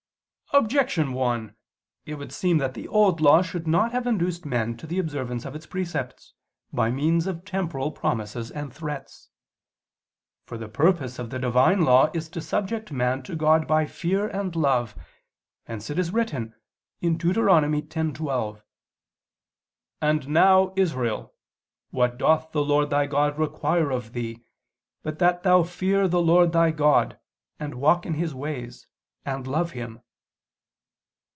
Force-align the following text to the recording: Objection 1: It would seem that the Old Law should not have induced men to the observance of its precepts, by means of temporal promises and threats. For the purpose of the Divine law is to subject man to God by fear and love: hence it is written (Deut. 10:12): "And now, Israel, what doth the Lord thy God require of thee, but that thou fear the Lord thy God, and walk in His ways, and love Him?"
Objection 0.53 1.13
1: 1.13 1.55
It 2.05 2.15
would 2.15 2.33
seem 2.33 2.57
that 2.57 2.73
the 2.73 2.85
Old 2.89 3.21
Law 3.21 3.41
should 3.41 3.67
not 3.67 3.93
have 3.93 4.05
induced 4.05 4.45
men 4.45 4.75
to 4.75 4.85
the 4.85 4.99
observance 4.99 5.45
of 5.45 5.55
its 5.55 5.65
precepts, 5.65 6.33
by 6.73 6.91
means 6.91 7.25
of 7.25 7.45
temporal 7.45 7.89
promises 7.89 8.51
and 8.51 8.73
threats. 8.73 9.29
For 10.43 10.57
the 10.57 10.67
purpose 10.67 11.19
of 11.19 11.29
the 11.29 11.39
Divine 11.39 11.85
law 11.85 12.11
is 12.13 12.27
to 12.31 12.41
subject 12.41 12.91
man 12.91 13.23
to 13.23 13.35
God 13.37 13.65
by 13.65 13.85
fear 13.85 14.27
and 14.27 14.53
love: 14.53 14.93
hence 15.67 15.89
it 15.89 15.97
is 15.97 16.11
written 16.11 16.53
(Deut. 17.01 17.17
10:12): 17.17 18.61
"And 20.01 20.27
now, 20.27 20.73
Israel, 20.75 21.33
what 21.91 22.17
doth 22.17 22.51
the 22.51 22.61
Lord 22.61 22.89
thy 22.89 23.05
God 23.07 23.39
require 23.39 23.89
of 23.89 24.11
thee, 24.11 24.43
but 25.01 25.17
that 25.19 25.43
thou 25.43 25.63
fear 25.63 26.09
the 26.09 26.21
Lord 26.21 26.51
thy 26.51 26.71
God, 26.71 27.17
and 27.57 27.75
walk 27.75 28.05
in 28.05 28.15
His 28.15 28.35
ways, 28.35 28.85
and 29.23 29.47
love 29.47 29.71
Him?" 29.71 30.01